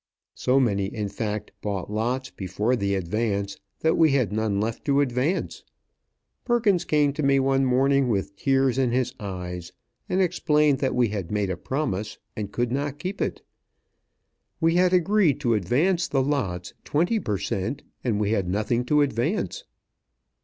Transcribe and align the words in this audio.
So 0.33 0.59
many, 0.59 0.85
in 0.87 1.09
fact, 1.09 1.51
bought 1.61 1.91
lots 1.91 2.31
before 2.31 2.75
the 2.75 2.95
advance 2.95 3.59
that 3.81 3.95
we 3.95 4.13
had 4.13 4.33
none 4.33 4.59
left 4.59 4.83
to 4.85 4.99
advance. 4.99 5.63
Perkins 6.43 6.85
came 6.85 7.13
to 7.13 7.21
me 7.21 7.39
one 7.39 7.65
morning, 7.65 8.07
with 8.07 8.35
tears 8.35 8.79
in 8.79 8.89
his 8.93 9.13
eyes, 9.19 9.73
and 10.09 10.19
explained 10.19 10.79
that 10.79 10.95
we 10.95 11.09
had 11.09 11.29
made 11.31 11.51
a 11.51 11.55
promise, 11.55 12.17
and 12.35 12.51
could 12.51 12.71
not 12.71 12.97
keep 12.97 13.21
it. 13.21 13.43
We 14.59 14.73
had 14.73 14.91
agreed 14.91 15.39
to 15.41 15.53
advance 15.53 16.07
the 16.07 16.23
lots 16.23 16.73
twenty 16.83 17.19
per 17.19 17.37
cent., 17.37 17.83
and 18.03 18.19
we 18.19 18.31
had 18.31 18.49
nothing 18.49 18.83
to 18.85 19.03
advance. 19.03 19.65